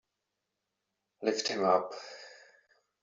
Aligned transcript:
Lift 1.21 1.47
him 1.47 1.63
up. 1.63 1.91